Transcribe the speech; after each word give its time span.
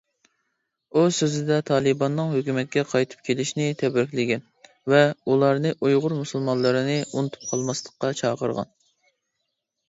ئۇ 0.91 1.01
سۆزىدە 1.17 1.57
تالىباننىڭ 1.67 2.31
ھۆكۈمەتكە 2.35 2.83
قايتىپ 2.93 3.21
كېلىشنى 3.27 3.67
تەبرىكلىگەن 3.81 4.41
ۋە 4.95 5.03
ئۇلارنى 5.29 5.75
ئۇيغۇر 5.77 6.17
مۇسۇلمانلىرىنى 6.23 6.97
ئۇنتۇپ 7.11 7.47
قالماسلىققا 7.53 8.13
چاقىرغان. 8.25 8.75